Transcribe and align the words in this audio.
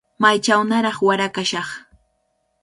Maychawnaraq 0.21 0.97
wara 1.07 1.27
kashaq. 1.35 1.69